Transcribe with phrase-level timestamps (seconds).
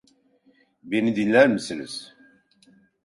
[0.83, 2.15] Beni dinler misiniz?